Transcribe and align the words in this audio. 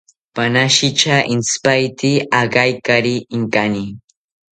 Panashitya 0.35 1.15
intzipaete 1.33 2.11
agaikari 2.41 3.15
inkani 3.35 3.85